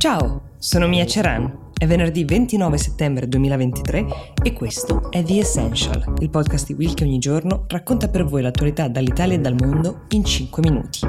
[0.00, 1.72] Ciao, sono Mia Ceran.
[1.76, 4.06] È venerdì 29 settembre 2023
[4.42, 8.40] e questo è The Essential, il podcast di Will che ogni giorno racconta per voi
[8.40, 11.00] l'attualità dall'Italia e dal mondo in 5 minuti.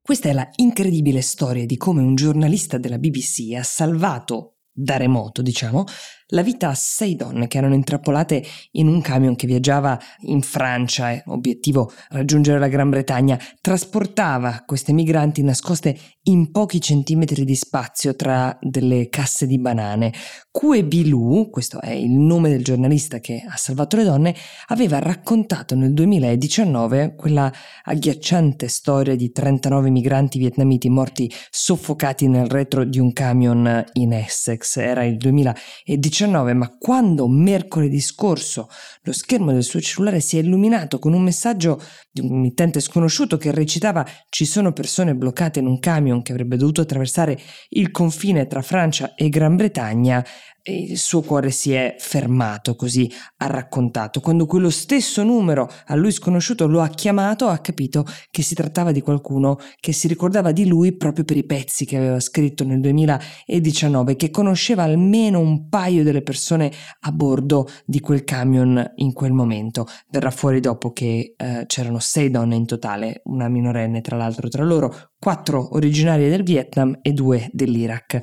[0.00, 5.42] Questa è la incredibile storia di come un giornalista della BBC ha salvato da remoto,
[5.42, 5.84] diciamo,
[6.30, 11.12] la vita a sei donne che erano intrappolate in un camion che viaggiava in Francia,
[11.12, 18.16] e obiettivo raggiungere la Gran Bretagna, trasportava queste migranti nascoste in pochi centimetri di spazio
[18.16, 20.12] tra delle casse di banane.
[20.50, 24.34] Kue Bilou, questo è il nome del giornalista che ha salvato le donne,
[24.68, 27.52] aveva raccontato nel 2019 quella
[27.84, 34.78] agghiacciante storia di 39 migranti vietnamiti morti soffocati nel retro di un camion in Essex.
[34.78, 38.68] Era il 2019 19, ma quando mercoledì scorso
[39.02, 41.78] lo schermo del suo cellulare si è illuminato con un messaggio
[42.10, 46.56] di un mittente sconosciuto che recitava ci sono persone bloccate in un camion che avrebbe
[46.56, 47.38] dovuto attraversare
[47.70, 50.24] il confine tra Francia e Gran Bretagna,
[50.68, 54.20] il suo cuore si è fermato, così ha raccontato.
[54.20, 58.92] Quando quello stesso numero a lui sconosciuto lo ha chiamato, ha capito che si trattava
[58.92, 62.80] di qualcuno che si ricordava di lui proprio per i pezzi che aveva scritto nel
[62.80, 69.32] 2019, che conosceva almeno un paio delle persone a bordo di quel camion in quel
[69.32, 69.86] momento.
[70.10, 74.64] Verrà fuori dopo che eh, c'erano sei donne in totale, una minorenne tra l'altro tra
[74.64, 78.20] loro, quattro originarie del Vietnam e due dell'Iraq.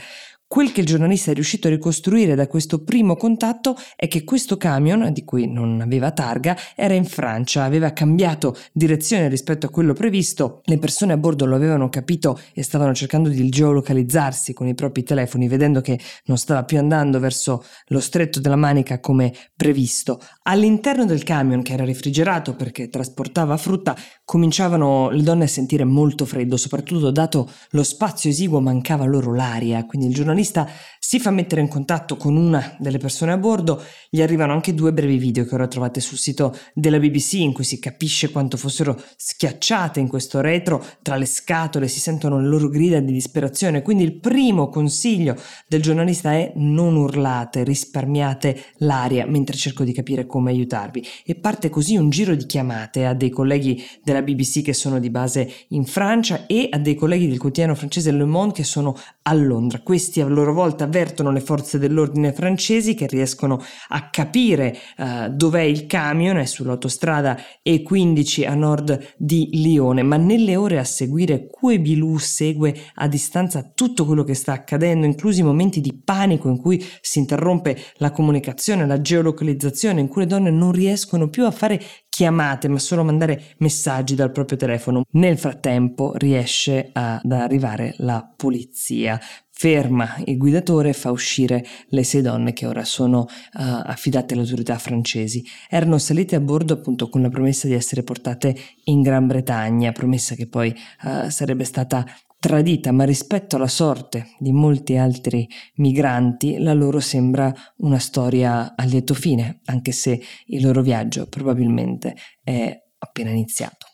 [0.53, 4.55] Quel che il giornalista è riuscito a ricostruire da questo primo contatto è che questo
[4.55, 9.93] camion, di cui non aveva targa, era in Francia, aveva cambiato direzione rispetto a quello
[9.93, 14.75] previsto, le persone a bordo lo avevano capito e stavano cercando di geolocalizzarsi con i
[14.75, 20.21] propri telefoni, vedendo che non stava più andando verso lo stretto della manica come previsto.
[20.43, 26.25] All'interno del camion, che era refrigerato perché trasportava frutta, cominciavano le donne a sentire molto
[26.25, 31.31] freddo, soprattutto dato lo spazio esiguo mancava loro l'aria, quindi il giornalista giornalista si fa
[31.31, 35.45] mettere in contatto con una delle persone a bordo, gli arrivano anche due brevi video
[35.45, 40.07] che ora trovate sul sito della BBC in cui si capisce quanto fossero schiacciate in
[40.07, 44.69] questo retro, tra le scatole si sentono le loro grida di disperazione, quindi il primo
[44.69, 45.35] consiglio
[45.67, 51.05] del giornalista è non urlate, risparmiate l'aria mentre cerco di capire come aiutarvi.
[51.25, 55.09] E parte così un giro di chiamate a dei colleghi della BBC che sono di
[55.09, 59.33] base in Francia e a dei colleghi del quotidiano francese Le Monde che sono a
[59.33, 59.79] Londra.
[59.81, 65.61] Questi a loro volta avvertono le forze dell'ordine francesi che riescono a capire uh, dov'è
[65.61, 71.47] il camion, è sull'autostrada E15 a nord di Lione, ma nelle ore a seguire
[71.79, 76.57] Bilou segue a distanza tutto quello che sta accadendo, inclusi i momenti di panico in
[76.57, 81.51] cui si interrompe la comunicazione, la geolocalizzazione, in cui le donne non riescono più a
[81.51, 81.81] fare
[82.13, 85.03] chiamate, ma solo mandare messaggi dal proprio telefono.
[85.13, 89.19] Nel frattempo riesce ad arrivare la polizia
[89.49, 94.43] ferma il guidatore e fa uscire le sei donne che ora sono uh, affidate alle
[94.43, 95.43] autorità francesi.
[95.67, 100.35] Erano salite a bordo appunto con la promessa di essere portate in Gran Bretagna, promessa
[100.35, 100.71] che poi
[101.03, 102.05] uh, sarebbe stata
[102.43, 108.83] tradita, ma rispetto alla sorte di molti altri migranti, la loro sembra una storia a
[108.83, 113.92] lieto fine, anche se il loro viaggio probabilmente è appena iniziato.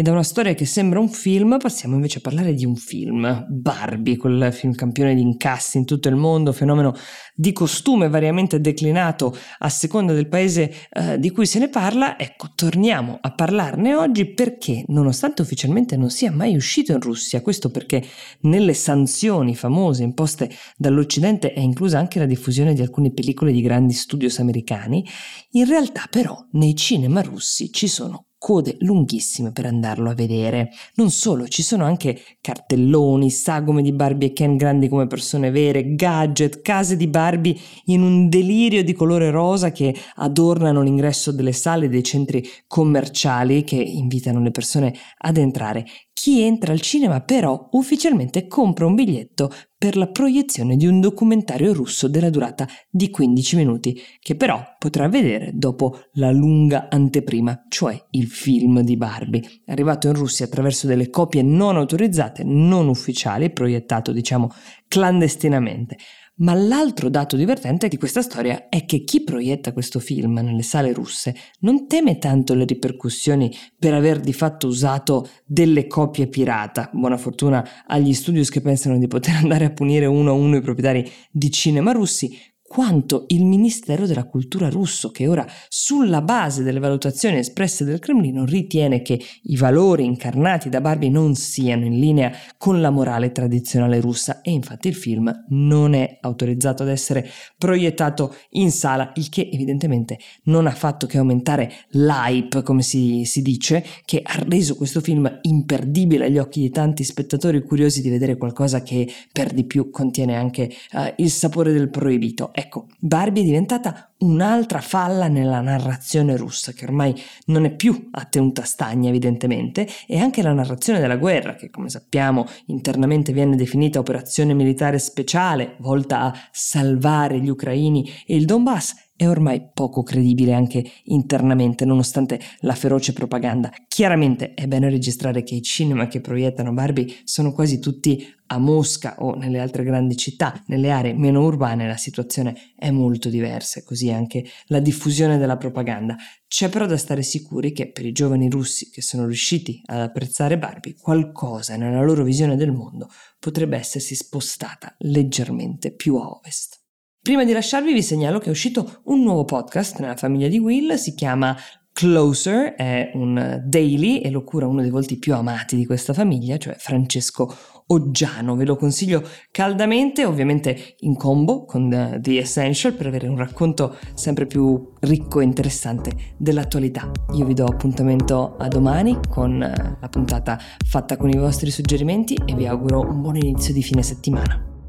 [0.00, 3.44] E da una storia che sembra un film passiamo invece a parlare di un film,
[3.50, 6.94] Barbie, quel film campione di incassi in tutto il mondo, fenomeno
[7.34, 12.18] di costume variamente declinato a seconda del paese eh, di cui se ne parla.
[12.18, 17.70] Ecco, torniamo a parlarne oggi perché, nonostante ufficialmente non sia mai uscito in Russia, questo
[17.70, 18.02] perché
[18.44, 23.92] nelle sanzioni famose imposte dall'Occidente è inclusa anche la diffusione di alcune pellicole di grandi
[23.92, 25.06] studios americani,
[25.50, 30.70] in realtà però nei cinema russi ci sono code lunghissime per andarlo a vedere.
[30.94, 35.94] Non solo, ci sono anche cartelloni, sagome di Barbie e Ken grandi come persone vere,
[35.94, 41.90] gadget, case di Barbie in un delirio di colore rosa che adornano l'ingresso delle sale
[41.90, 45.84] dei centri commerciali che invitano le persone ad entrare.
[46.22, 51.72] Chi entra al cinema però ufficialmente compra un biglietto per la proiezione di un documentario
[51.72, 57.98] russo della durata di 15 minuti, che però potrà vedere dopo la lunga anteprima, cioè
[58.10, 64.12] il film di Barbie, arrivato in Russia attraverso delle copie non autorizzate, non ufficiali, proiettato
[64.12, 64.50] diciamo
[64.88, 65.96] clandestinamente.
[66.40, 70.94] Ma l'altro dato divertente di questa storia è che chi proietta questo film nelle sale
[70.94, 76.88] russe non teme tanto le ripercussioni per aver di fatto usato delle copie pirata.
[76.94, 80.62] Buona fortuna agli studios che pensano di poter andare a punire uno a uno i
[80.62, 82.34] proprietari di cinema russi,
[82.70, 88.44] quanto il Ministero della Cultura russo, che ora, sulla base delle valutazioni espresse del Cremlino,
[88.44, 94.00] ritiene che i valori incarnati da Barbie non siano in linea con la morale tradizionale
[94.00, 97.28] russa e infatti il film non è autorizzato ad essere
[97.58, 103.42] proiettato in sala, il che evidentemente non ha fatto che aumentare l'hype, come si, si
[103.42, 108.36] dice, che ha reso questo film imperdibile agli occhi di tanti spettatori curiosi di vedere
[108.36, 112.52] qualcosa che per di più contiene anche uh, il sapore del proibito.
[112.60, 118.26] Ecco, Barbie è diventata un'altra falla nella narrazione russa, che ormai non è più a
[118.26, 123.98] tenuta stagna evidentemente, e anche la narrazione della guerra, che come sappiamo internamente viene definita
[123.98, 130.54] operazione militare speciale, volta a salvare gli ucraini e il Donbass, è ormai poco credibile
[130.54, 133.70] anche internamente, nonostante la feroce propaganda.
[133.86, 139.16] Chiaramente è bene registrare che i cinema che proiettano Barbie sono quasi tutti a Mosca
[139.18, 144.10] o nelle altre grandi città, nelle aree meno urbane la situazione è molto diversa, così
[144.10, 146.16] anche la diffusione della propaganda.
[146.48, 150.56] C'è però da stare sicuri che per i giovani russi che sono riusciti ad apprezzare
[150.56, 156.79] Barbie, qualcosa nella loro visione del mondo potrebbe essersi spostata leggermente più a ovest.
[157.22, 160.94] Prima di lasciarvi vi segnalo che è uscito un nuovo podcast nella famiglia di Will,
[160.94, 161.54] si chiama
[161.92, 166.56] Closer, è un daily e lo cura uno dei volti più amati di questa famiglia,
[166.56, 167.54] cioè Francesco
[167.88, 168.56] Oggiano.
[168.56, 174.46] Ve lo consiglio caldamente, ovviamente in combo con The Essential per avere un racconto sempre
[174.46, 177.10] più ricco e interessante dell'attualità.
[177.34, 182.54] Io vi do appuntamento a domani con la puntata fatta con i vostri suggerimenti e
[182.54, 184.79] vi auguro un buon inizio di fine settimana.